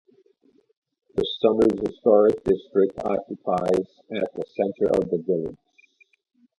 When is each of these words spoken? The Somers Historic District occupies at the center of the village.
The 1.13 1.23
Somers 1.39 1.79
Historic 1.87 2.43
District 2.43 2.97
occupies 3.05 3.85
at 4.09 4.33
the 4.33 4.41
center 4.47 4.89
of 4.97 5.07
the 5.11 5.23
village. 5.23 5.55